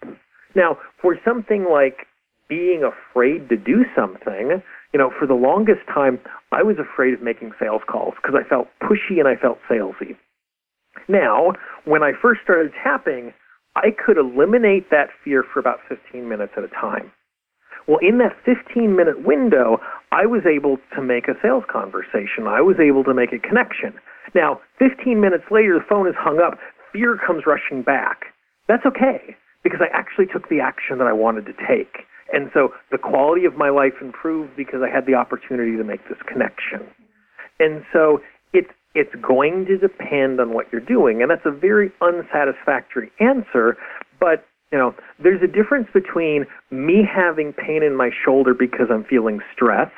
[0.55, 2.07] Now, for something like
[2.47, 4.61] being afraid to do something,
[4.93, 6.19] you know, for the longest time,
[6.51, 10.15] I was afraid of making sales calls because I felt pushy and I felt salesy.
[11.07, 11.53] Now,
[11.85, 13.33] when I first started tapping,
[13.75, 17.11] I could eliminate that fear for about 15 minutes at a time.
[17.87, 19.79] Well, in that 15 minute window,
[20.11, 22.47] I was able to make a sales conversation.
[22.47, 23.93] I was able to make a connection.
[24.35, 26.59] Now, 15 minutes later, the phone is hung up.
[26.93, 28.25] Fear comes rushing back.
[28.67, 32.05] That's okay because I actually took the action that I wanted to take.
[32.33, 36.01] And so the quality of my life improved because I had the opportunity to make
[36.09, 36.81] this connection.
[37.59, 38.19] And so
[38.51, 43.77] it's it's going to depend on what you're doing, and that's a very unsatisfactory answer.
[44.19, 49.03] But you know, there's a difference between me having pain in my shoulder because I'm
[49.03, 49.91] feeling stress.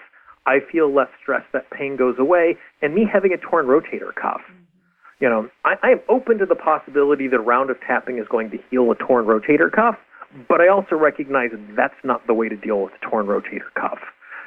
[0.46, 4.42] I feel less stress, that pain goes away, and me having a torn rotator cuff.
[5.20, 8.28] You know, I, I am open to the possibility that a round of tapping is
[8.30, 9.96] going to heal a torn rotator cuff,
[10.48, 13.72] but I also recognize that that's not the way to deal with a torn rotator
[13.80, 14.00] cuff.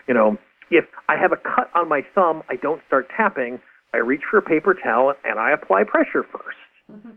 [0.07, 0.39] You know,
[0.71, 3.61] if I have a cut on my thumb, I don't start tapping.
[3.95, 7.11] I reach for a paper towel and I apply pressure 1st mm-hmm.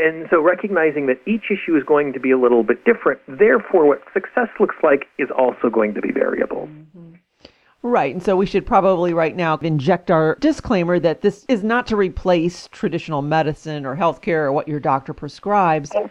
[0.00, 3.86] And so recognizing that each issue is going to be a little bit different, therefore
[3.86, 6.68] what success looks like is also going to be variable.
[6.68, 7.14] Mm-hmm.
[7.82, 8.12] Right.
[8.12, 11.96] And so we should probably right now inject our disclaimer that this is not to
[11.96, 15.90] replace traditional medicine or healthcare or what your doctor prescribes.
[15.94, 16.10] Oh,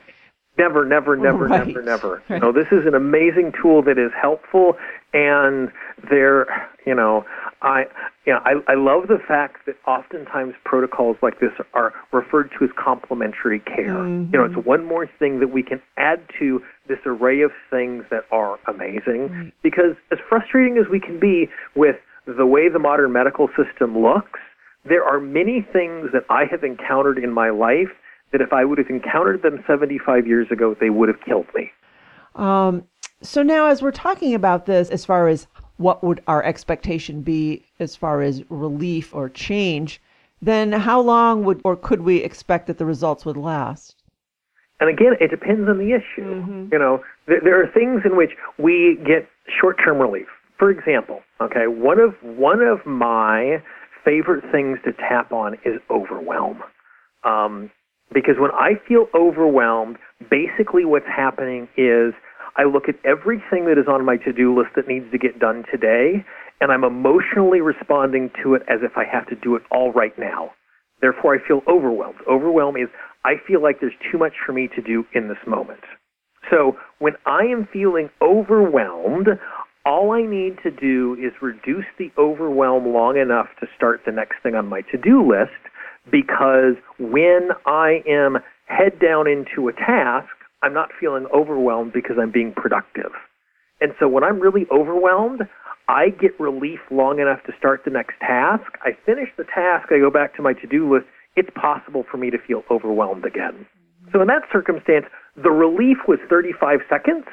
[0.57, 1.67] Never, never, never, right.
[1.67, 2.23] never, never.
[2.29, 4.75] You know, this is an amazing tool that is helpful,
[5.13, 5.71] and
[6.09, 6.47] there,
[6.85, 7.25] you know,
[7.61, 7.85] I,
[8.25, 12.65] you know, I, I love the fact that oftentimes protocols like this are referred to
[12.65, 13.95] as complementary care.
[13.95, 14.33] Mm-hmm.
[14.33, 18.03] You know, it's one more thing that we can add to this array of things
[18.11, 19.29] that are amazing.
[19.29, 19.53] Right.
[19.63, 24.39] Because as frustrating as we can be with the way the modern medical system looks,
[24.87, 27.89] there are many things that I have encountered in my life
[28.31, 31.71] that if I would have encountered them 75 years ago, they would have killed me.
[32.35, 32.83] Um,
[33.21, 37.65] so now, as we're talking about this, as far as what would our expectation be
[37.79, 40.01] as far as relief or change,
[40.41, 43.95] then how long would or could we expect that the results would last?
[44.79, 46.41] And again, it depends on the issue.
[46.41, 46.67] Mm-hmm.
[46.71, 49.27] You know, there, there are things in which we get
[49.59, 50.27] short-term relief.
[50.59, 53.61] For example, okay, one of one of my
[54.05, 56.63] favorite things to tap on is overwhelm.
[57.23, 57.71] Um,
[58.13, 59.97] because when I feel overwhelmed,
[60.29, 62.13] basically what's happening is
[62.55, 65.63] I look at everything that is on my to-do list that needs to get done
[65.71, 66.25] today,
[66.59, 70.17] and I'm emotionally responding to it as if I have to do it all right
[70.17, 70.51] now.
[71.01, 72.19] Therefore, I feel overwhelmed.
[72.27, 72.87] Overwhelm is
[73.23, 75.81] I feel like there's too much for me to do in this moment.
[76.49, 79.27] So when I am feeling overwhelmed,
[79.85, 84.35] all I need to do is reduce the overwhelm long enough to start the next
[84.41, 85.51] thing on my to-do list
[86.11, 90.29] because when I am head down into a task,
[90.63, 93.11] I'm not feeling overwhelmed because I'm being productive.
[93.79, 95.41] And so when I'm really overwhelmed,
[95.87, 98.71] I get relief long enough to start the next task.
[98.81, 101.05] I finish the task, I go back to my to do list.
[101.35, 103.65] It's possible for me to feel overwhelmed again.
[104.11, 107.25] So in that circumstance, the relief was 35 seconds,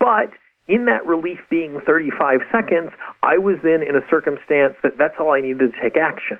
[0.00, 0.30] but
[0.68, 2.90] in that relief being 35 seconds,
[3.22, 6.38] I was then in a circumstance that that's all I needed to take action.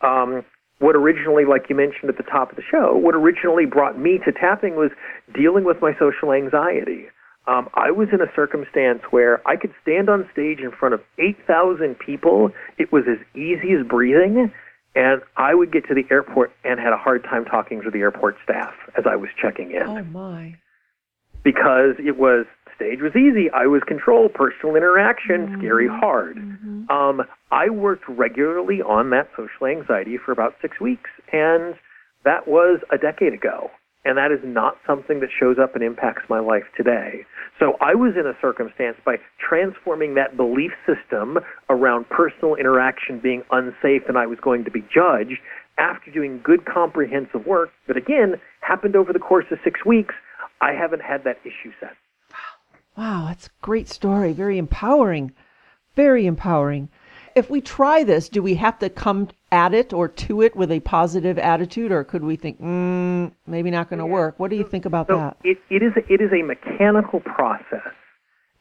[0.00, 0.44] Um,
[0.78, 4.18] what originally, like you mentioned at the top of the show, what originally brought me
[4.24, 4.90] to tapping was
[5.34, 7.06] dealing with my social anxiety.
[7.46, 11.00] Um, I was in a circumstance where I could stand on stage in front of
[11.18, 12.50] 8,000 people.
[12.78, 14.50] It was as easy as breathing.
[14.96, 17.98] And I would get to the airport and had a hard time talking to the
[17.98, 19.82] airport staff as I was checking in.
[19.82, 20.56] Oh, my.
[21.44, 23.50] Because it was stage was easy.
[23.54, 25.60] I was control, personal interaction, mm-hmm.
[25.60, 26.36] scary, hard.
[26.36, 26.90] Mm-hmm.
[26.90, 31.74] Um, I worked regularly on that social anxiety for about six weeks, and
[32.24, 33.70] that was a decade ago.
[34.06, 37.24] And that is not something that shows up and impacts my life today.
[37.58, 41.38] So I was in a circumstance by transforming that belief system
[41.70, 45.40] around personal interaction being unsafe and I was going to be judged
[45.78, 50.14] after doing good comprehensive work that again happened over the course of six weeks.
[50.60, 51.92] I haven't had that issue since.
[52.96, 54.32] Wow, that's a great story.
[54.32, 55.32] Very empowering.
[55.96, 56.88] Very empowering.
[57.34, 60.70] If we try this, do we have to come at it or to it with
[60.70, 64.38] a positive attitude, or could we think, mm, maybe not going to work?
[64.38, 65.36] What do you think about so that?
[65.42, 67.92] It, it, is a, it is a mechanical process.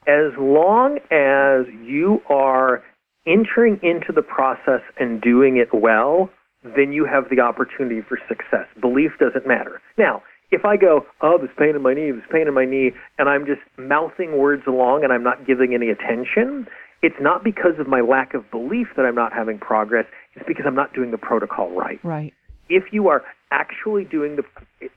[0.08, 2.84] As long as you are
[3.28, 6.30] entering into the process and doing it well,
[6.64, 8.68] then you have the opportunity for success.
[8.82, 9.82] Belief doesn't matter.
[9.98, 12.92] Now, if I go, oh, this pain in my knee, this pain in my knee,
[13.18, 16.68] and I'm just mouthing words along and I'm not giving any attention,
[17.02, 20.06] it's not because of my lack of belief that I'm not having progress.
[20.36, 22.00] It's because I'm not doing the protocol right.
[22.04, 22.34] Right.
[22.70, 24.44] If you are actually doing the,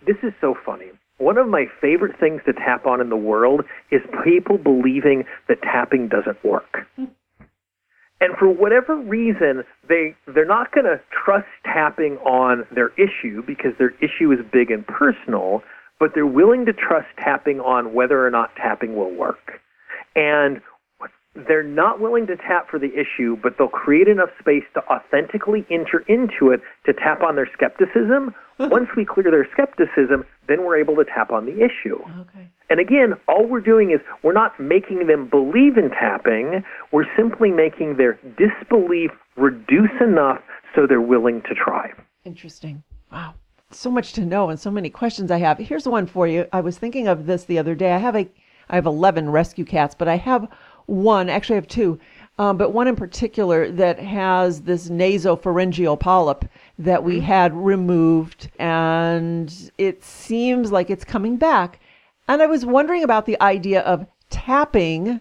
[0.06, 0.86] this is so funny.
[1.18, 5.62] One of my favorite things to tap on in the world is people believing that
[5.62, 6.86] tapping doesn't work.
[8.20, 13.72] And for whatever reason, they they're not going to trust tapping on their issue because
[13.78, 15.62] their issue is big and personal,
[16.00, 19.60] but they're willing to trust tapping on whether or not tapping will work.
[20.14, 20.62] And
[21.48, 25.66] they're not willing to tap for the issue, but they'll create enough space to authentically
[25.70, 28.34] enter into it to tap on their skepticism.
[28.58, 31.98] Once we clear their skepticism, then we're able to tap on the issue.
[32.20, 32.48] Okay.
[32.70, 37.50] And again, all we're doing is we're not making them believe in tapping, we're simply
[37.50, 40.40] making their disbelief reduce enough
[40.74, 41.92] so they're willing to try.
[42.24, 42.82] Interesting.
[43.12, 43.34] Wow.
[43.70, 45.58] So much to know and so many questions I have.
[45.58, 46.46] Here's one for you.
[46.52, 47.92] I was thinking of this the other day.
[47.92, 48.28] I have a
[48.68, 50.48] I have 11 rescue cats, but I have
[50.86, 51.98] one, actually I have two,
[52.38, 56.44] um, but one in particular that has this nasopharyngeal polyp
[56.78, 57.24] that we mm-hmm.
[57.24, 61.80] had removed, and it seems like it's coming back.
[62.28, 65.20] And I was wondering about the idea of tapping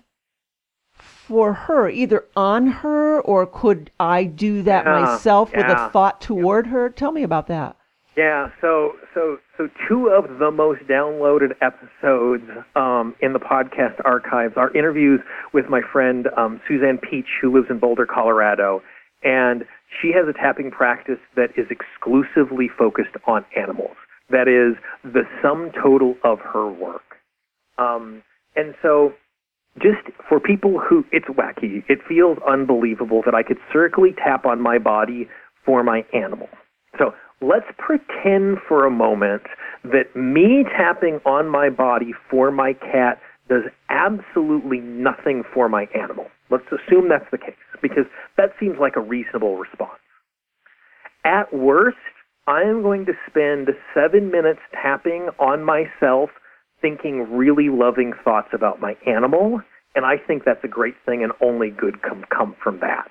[0.93, 5.57] for her, either on her or could I do that yeah, myself yeah.
[5.57, 6.89] with a thought toward her?
[6.89, 7.77] Tell me about that.
[8.15, 12.43] Yeah, so so so two of the most downloaded episodes
[12.75, 15.21] um, in the podcast archives are interviews
[15.53, 18.81] with my friend um, Suzanne Peach, who lives in Boulder, Colorado,
[19.23, 19.63] and
[20.01, 23.95] she has a tapping practice that is exclusively focused on animals.
[24.29, 27.03] That is the sum total of her work.
[27.77, 28.23] Um,
[28.55, 29.13] and so,
[29.77, 31.83] just for people who, it's wacky.
[31.89, 35.27] It feels unbelievable that I could circly tap on my body
[35.65, 36.47] for my animal.
[37.45, 39.43] Let's pretend for a moment
[39.83, 46.25] that me tapping on my body for my cat does absolutely nothing for my animal.
[46.49, 47.53] Let's assume that's the case
[47.83, 48.05] because
[48.37, 49.99] that seems like a reasonable response.
[51.23, 51.97] At worst,
[52.47, 56.31] I am going to spend seven minutes tapping on myself
[56.81, 59.61] thinking really loving thoughts about my animal,
[59.93, 63.09] and I think that's a great thing, and only good can come from that.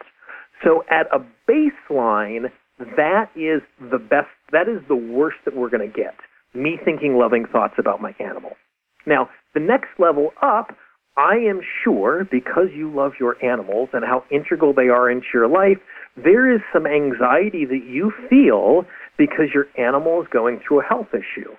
[0.64, 5.88] So at a baseline, that is the best, that is the worst that we're going
[5.88, 6.14] to get.
[6.54, 8.52] Me thinking loving thoughts about my animal.
[9.06, 10.76] Now, the next level up,
[11.16, 15.48] I am sure because you love your animals and how integral they are into your
[15.48, 15.78] life,
[16.16, 18.84] there is some anxiety that you feel
[19.16, 21.50] because your animal is going through a health issue.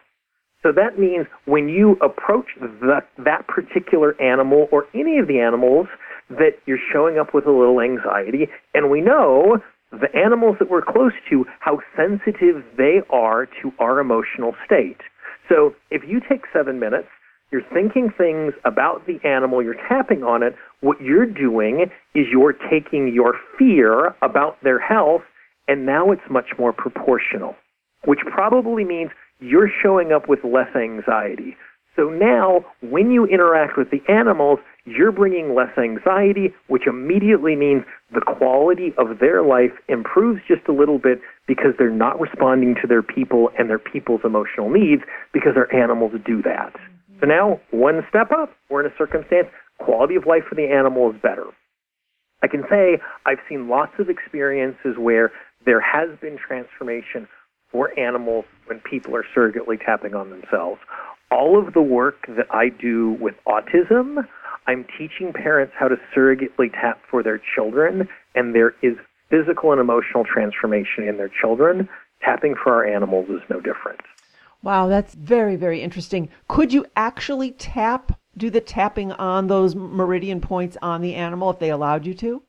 [0.63, 5.87] So that means when you approach that, that particular animal or any of the animals
[6.29, 9.59] that you're showing up with a little anxiety, and we know
[10.01, 14.97] the animals that we're close to, how sensitive they are to our emotional state.
[15.49, 17.07] So if you take seven minutes,
[17.51, 22.55] you're thinking things about the animal, you're tapping on it, what you're doing is you're
[22.69, 25.21] taking your fear about their health,
[25.67, 27.55] and now it's much more proportional,
[28.05, 31.55] which probably means you're showing up with less anxiety.
[31.95, 37.83] So now, when you interact with the animals, you're bringing less anxiety, which immediately means
[38.13, 42.87] the quality of their life improves just a little bit because they're not responding to
[42.87, 45.03] their people and their people's emotional needs
[45.33, 46.73] because our animals do that.
[46.73, 47.19] Mm-hmm.
[47.21, 49.47] So now, one step up, we're in a circumstance,
[49.79, 51.45] quality of life for the animal is better.
[52.43, 55.31] I can say I've seen lots of experiences where
[55.65, 57.27] there has been transformation
[57.71, 60.79] for animals when people are surrogately tapping on themselves.
[61.31, 64.25] All of the work that I do with autism,
[64.67, 68.95] I'm teaching parents how to surrogately tap for their children, and there is
[69.29, 71.89] physical and emotional transformation in their children.
[72.21, 73.99] Tapping for our animals is no different.
[74.63, 76.29] Wow, that's very, very interesting.
[76.47, 81.59] Could you actually tap, do the tapping on those meridian points on the animal if
[81.59, 82.41] they allowed you to?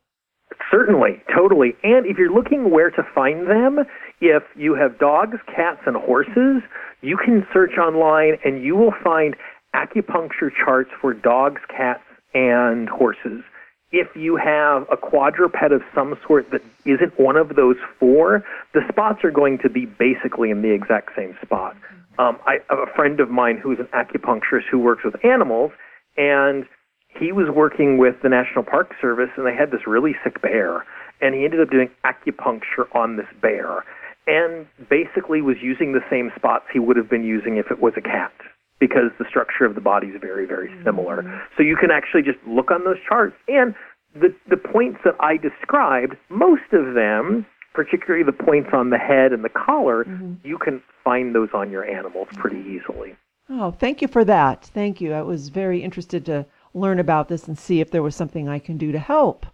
[0.71, 1.75] Certainly, totally.
[1.83, 3.79] And if you're looking where to find them,
[4.19, 6.63] if you have dogs, cats, and horses,
[7.01, 9.35] you can search online and you will find
[9.75, 13.43] acupuncture charts for dogs, cats, and horses.
[13.91, 18.81] If you have a quadruped of some sort that isn't one of those four, the
[18.89, 21.77] spots are going to be basically in the exact same spot.
[22.19, 25.71] Um, I have a friend of mine who's an acupuncturist who works with animals,
[26.17, 26.65] and
[27.07, 30.85] he was working with the National Park Service, and they had this really sick bear,
[31.21, 33.85] and he ended up doing acupuncture on this bear,
[34.27, 37.93] and basically was using the same spots he would have been using if it was
[37.97, 38.33] a cat
[38.79, 41.23] because the structure of the body is very, very similar.
[41.23, 41.37] Mm-hmm.
[41.57, 43.35] So you can actually just look on those charts.
[43.47, 43.73] And
[44.13, 49.33] the, the points that I described, most of them, particularly the points on the head
[49.33, 50.33] and the collar, mm-hmm.
[50.43, 53.15] you can find those on your animals pretty easily.
[53.49, 54.65] Oh, thank you for that.
[54.65, 55.13] Thank you.
[55.13, 58.59] I was very interested to learn about this and see if there was something I
[58.59, 59.45] can do to help.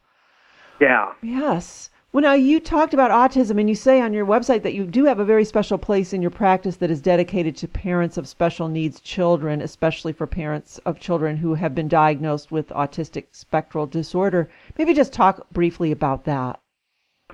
[0.81, 1.13] Yeah.
[1.21, 1.89] Yes.
[2.13, 5.05] Well, now you talked about autism, and you say on your website that you do
[5.05, 8.67] have a very special place in your practice that is dedicated to parents of special
[8.67, 14.47] needs children, especially for parents of children who have been diagnosed with autistic spectral disorder.
[14.77, 16.59] Maybe just talk briefly about that.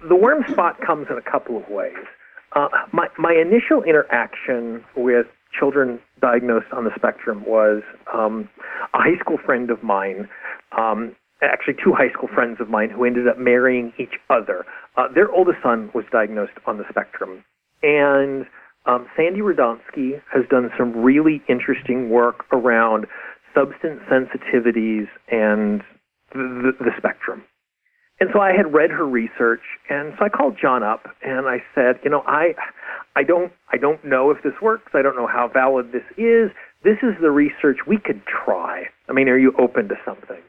[0.08, 1.98] The worm spot comes in a couple of ways.
[2.56, 7.82] Uh, my, my initial interaction with children diagnosed on the spectrum was
[8.14, 8.48] um,
[8.94, 10.30] a high school friend of mine
[10.78, 14.66] um, actually two high school friends of mine who ended up marrying each other.
[14.98, 17.44] Uh, their oldest son was diagnosed on the spectrum.
[17.82, 18.46] And
[18.86, 23.06] um, Sandi Radomski has done some really interesting work around
[23.54, 25.82] substance sensitivities and
[26.34, 27.44] the, the, the spectrum.
[28.20, 31.64] And so I had read her research, and so I called John up and I
[31.74, 32.54] said, you know, I,
[33.16, 34.92] I don't, I don't know if this works.
[34.94, 36.52] I don't know how valid this is.
[36.84, 38.84] This is the research we could try.
[39.08, 40.42] I mean, are you open to something?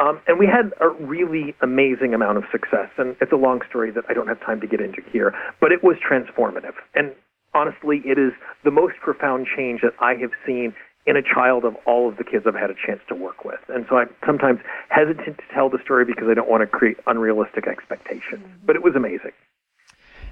[0.00, 2.88] Um, and we had a really amazing amount of success.
[2.96, 5.72] And it's a long story that I don't have time to get into here, but
[5.72, 6.74] it was transformative.
[6.94, 7.12] And
[7.54, 8.32] honestly, it is
[8.64, 10.74] the most profound change that I have seen
[11.06, 13.60] in a child of all of the kids I've had a chance to work with.
[13.68, 16.96] And so I'm sometimes hesitant to tell the story because I don't want to create
[17.06, 18.44] unrealistic expectations.
[18.44, 18.66] Mm-hmm.
[18.66, 19.32] But it was amazing.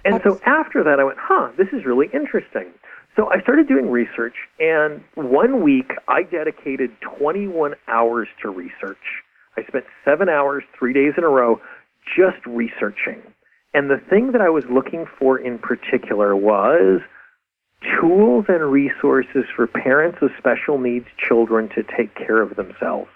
[0.04, 2.72] And so after that, I went, huh, this is really interesting.
[3.16, 9.24] So I started doing research, and one week I dedicated 21 hours to research.
[9.58, 11.61] I spent seven hours, three days in a row,
[12.16, 13.22] just researching.
[13.74, 17.00] And the thing that I was looking for in particular was
[18.00, 23.11] tools and resources for parents of special needs children to take care of themselves.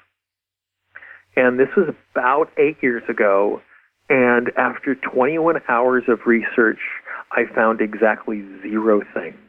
[1.37, 3.63] And this was about eight years ago.
[4.11, 6.81] And after 21 hours of research,
[7.31, 9.42] I found exactly zero things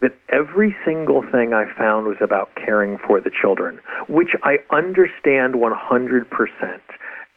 [0.00, 5.54] that every single thing I found was about caring for the children, which I understand
[5.54, 6.80] 100%.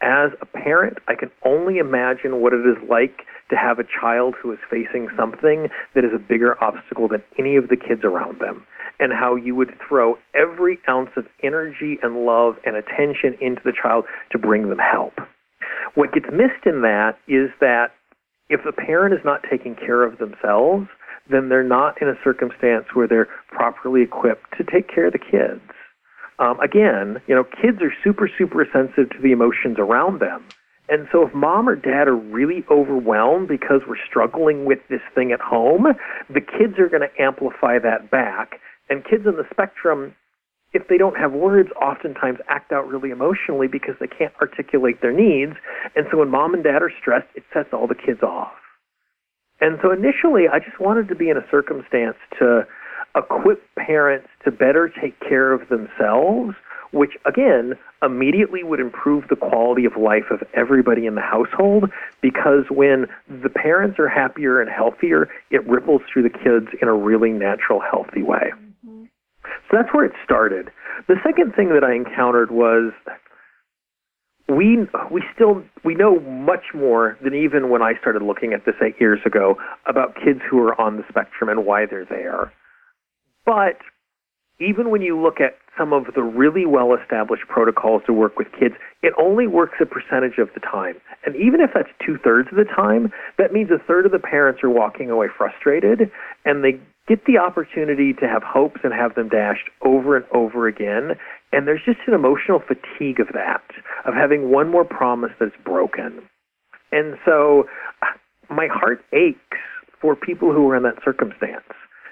[0.01, 4.35] As a parent, I can only imagine what it is like to have a child
[4.41, 8.39] who is facing something that is a bigger obstacle than any of the kids around
[8.39, 8.65] them.
[8.99, 13.71] and how you would throw every ounce of energy and love and attention into the
[13.71, 15.13] child to bring them help.
[15.95, 17.91] What gets missed in that is that
[18.49, 20.87] if the parent is not taking care of themselves,
[21.29, 25.19] then they're not in a circumstance where they're properly equipped to take care of the
[25.19, 25.61] kids.
[26.39, 30.43] Um, again, you know, kids are super, super sensitive to the emotions around them.
[30.87, 35.31] And so if mom or dad are really overwhelmed because we're struggling with this thing
[35.31, 35.85] at home,
[36.29, 38.59] the kids are going to amplify that back.
[38.89, 40.15] And kids on the spectrum,
[40.73, 45.13] if they don't have words, oftentimes act out really emotionally because they can't articulate their
[45.13, 45.53] needs.
[45.95, 48.53] And so when mom and dad are stressed, it sets all the kids off.
[49.61, 52.65] And so initially, I just wanted to be in a circumstance to
[53.15, 56.55] equip parents to better take care of themselves
[56.91, 61.91] which again immediately would improve the quality of life of everybody in the household
[62.21, 66.93] because when the parents are happier and healthier, it ripples through the kids in a
[66.93, 68.51] really natural, healthy way.
[68.85, 69.03] Mm-hmm.
[69.43, 70.71] So that's where it started.
[71.07, 72.91] The second thing that I encountered was
[74.49, 78.75] we we still we know much more than even when I started looking at this
[78.81, 82.51] eight years ago about kids who are on the spectrum and why they're there.
[83.45, 83.77] But
[84.59, 88.47] even when you look at some of the really well established protocols to work with
[88.59, 90.95] kids, it only works a percentage of the time.
[91.25, 94.19] And even if that's two thirds of the time, that means a third of the
[94.19, 96.11] parents are walking away frustrated
[96.43, 100.67] and they get the opportunity to have hopes and have them dashed over and over
[100.67, 101.15] again.
[101.51, 103.63] And there's just an emotional fatigue of that,
[104.05, 106.21] of having one more promise that's broken.
[106.91, 107.65] And so
[108.49, 109.57] my heart aches
[110.01, 111.65] for people who are in that circumstance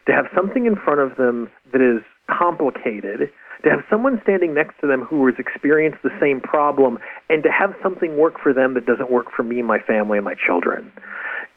[0.07, 3.29] to have something in front of them that is complicated,
[3.63, 6.97] to have someone standing next to them who has experienced the same problem,
[7.29, 10.25] and to have something work for them that doesn't work for me, my family, and
[10.25, 10.91] my children.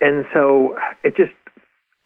[0.01, 1.33] And so it just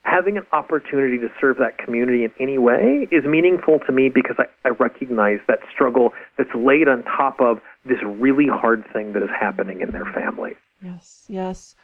[0.05, 4.37] having an opportunity to serve that community in any way is meaningful to me because
[4.39, 9.23] I, I recognize that struggle that's laid on top of this really hard thing that
[9.23, 10.53] is happening in their family.
[10.83, 11.75] Yes, yes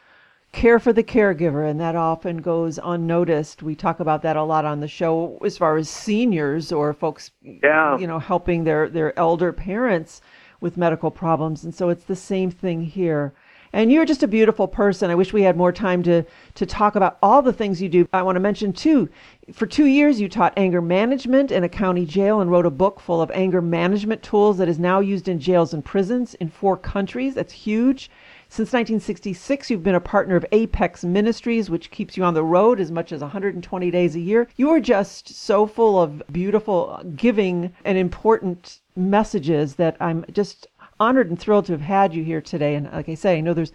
[0.51, 3.63] care for the caregiver, and that often goes unnoticed.
[3.63, 7.31] We talk about that a lot on the show as far as seniors or folks,
[7.41, 7.97] yeah.
[7.97, 10.21] you know, helping their, their elder parents
[10.59, 11.63] with medical problems.
[11.63, 13.33] And so it's the same thing here.
[13.73, 15.09] And you're just a beautiful person.
[15.09, 16.23] I wish we had more time to,
[16.55, 18.07] to talk about all the things you do.
[18.11, 19.09] I want to mention, too,
[19.53, 22.99] for two years you taught anger management in a county jail and wrote a book
[22.99, 26.75] full of anger management tools that is now used in jails and prisons in four
[26.75, 27.35] countries.
[27.35, 28.09] That's huge.
[28.49, 32.81] Since 1966, you've been a partner of Apex Ministries, which keeps you on the road
[32.81, 34.49] as much as 120 days a year.
[34.57, 40.67] You are just so full of beautiful, giving, and important messages that I'm just
[41.01, 42.75] honored and thrilled to have had you here today.
[42.75, 43.73] And like I say, I know there's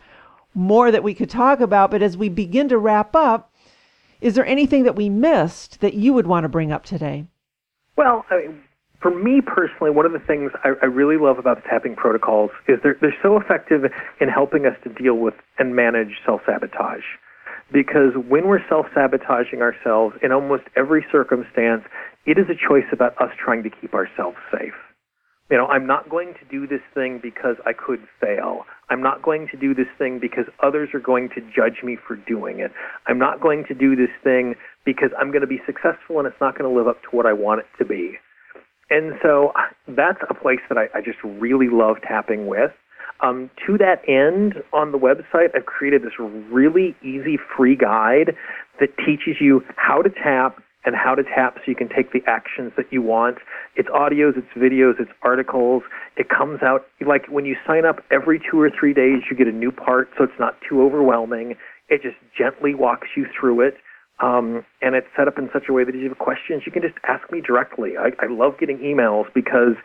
[0.55, 3.53] more that we could talk about, but as we begin to wrap up,
[4.21, 7.27] is there anything that we missed that you would want to bring up today?
[7.97, 8.63] Well, I mean,
[9.03, 12.51] for me personally, one of the things I, I really love about the tapping protocols
[12.69, 13.83] is they're, they're so effective
[14.21, 17.05] in helping us to deal with and manage self sabotage.
[17.73, 21.83] Because when we're self sabotaging ourselves in almost every circumstance,
[22.25, 24.75] it is a choice about us trying to keep ourselves safe.
[25.51, 28.63] You know, I'm not going to do this thing because I could fail.
[28.91, 32.17] I'm not going to do this thing because others are going to judge me for
[32.17, 32.73] doing it.
[33.07, 36.41] I'm not going to do this thing because I'm going to be successful and it's
[36.41, 38.15] not going to live up to what I want it to be.
[38.91, 39.53] And so
[39.89, 42.71] that's a place that I, I just really love tapping with.
[43.21, 48.37] Um, to that end, on the website, I've created this really easy free guide
[48.79, 52.23] that teaches you how to tap and how to tap so you can take the
[52.27, 53.39] actions that you want.
[53.75, 55.83] It's audios, it's videos, it's articles.
[56.17, 59.49] It comes out like when you sign up every two or three days, you get
[59.49, 61.57] a new part, so it's not too overwhelming.
[61.89, 63.75] It just gently walks you through it.
[64.19, 66.73] Um, and it's set up in such a way that if you have questions, you
[66.73, 67.99] can just ask me directly.
[67.99, 69.77] I, I love getting emails because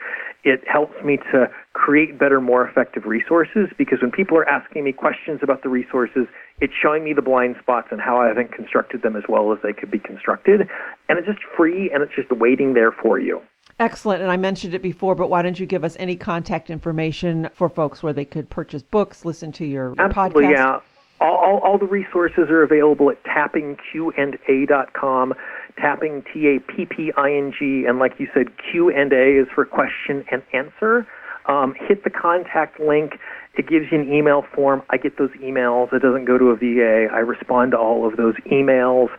[0.43, 3.69] it helps me to create better, more effective resources.
[3.77, 6.27] Because when people are asking me questions about the resources,
[6.59, 9.59] it's showing me the blind spots and how I haven't constructed them as well as
[9.63, 10.67] they could be constructed.
[11.09, 13.41] And it's just free and it's just waiting there for you.
[13.79, 14.21] Excellent.
[14.21, 17.69] And I mentioned it before, but why don't you give us any contact information for
[17.69, 20.53] folks where they could purchase books, listen to your, your Absolutely, podcast?
[20.53, 20.79] Yeah
[21.21, 25.33] all, all, all, the resources are available at tappingqanda.com.
[25.78, 29.41] Tapping T A P P I N G, and like you said, Q and A
[29.41, 31.07] is for question and answer.
[31.47, 33.13] Um, hit the contact link.
[33.57, 34.84] It gives you an email form.
[34.89, 35.91] I get those emails.
[35.91, 37.07] It doesn't go to a VA.
[37.11, 39.09] I respond to all of those emails.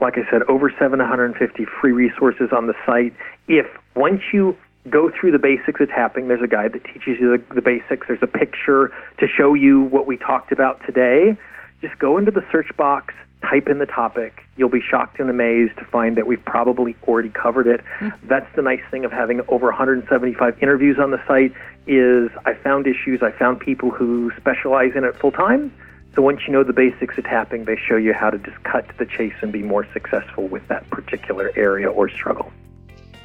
[0.00, 3.14] Like I said, over 750 free resources on the site.
[3.48, 4.56] If once you
[4.90, 6.28] go through the basics of tapping.
[6.28, 8.06] There's a guide that teaches you the, the basics.
[8.06, 11.36] There's a picture to show you what we talked about today.
[11.80, 14.42] Just go into the search box, type in the topic.
[14.56, 17.80] You'll be shocked and amazed to find that we've probably already covered it.
[17.98, 18.28] Mm-hmm.
[18.28, 21.52] That's the nice thing of having over 175 interviews on the site
[21.86, 25.72] is I found issues, I found people who specialize in it full time.
[26.14, 28.88] So once you know the basics of tapping, they show you how to just cut
[28.88, 32.52] to the chase and be more successful with that particular area or struggle.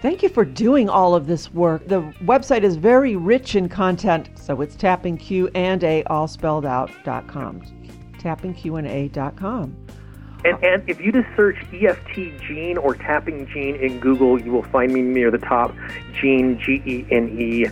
[0.02, 1.88] Thank you for doing all of this work.
[1.88, 7.62] The website is very rich in content, so it's tappingq and a all spelled out.com.
[8.18, 9.76] tappingq&a.com.
[10.46, 14.64] And, and if you just search EFT Gene or Tapping Gene in Google, you will
[14.64, 15.76] find me near the top.
[16.14, 17.68] Gene, G E N E.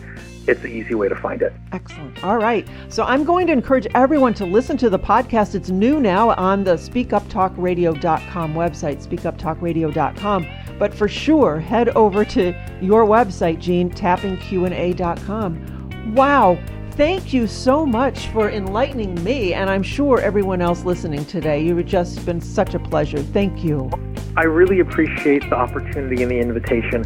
[0.48, 1.54] It's an easy way to find it.
[1.74, 2.24] Excellent.
[2.24, 2.66] All right.
[2.88, 5.56] So I'm going to encourage everyone to listen to the podcast.
[5.56, 10.48] It's new now on the speakuptalkradio.com website, speakuptalkradio.com.
[10.80, 16.16] But for sure, head over to your website, Gene, tappingqa.com.
[16.16, 16.58] Wow.
[16.98, 21.64] Thank you so much for enlightening me, and I'm sure everyone else listening today.
[21.64, 23.20] You've just been such a pleasure.
[23.20, 23.92] Thank you.
[24.36, 27.04] I really appreciate the opportunity and the invitation.